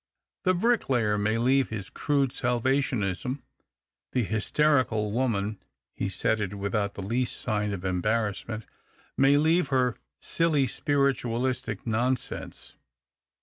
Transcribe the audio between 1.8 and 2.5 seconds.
crude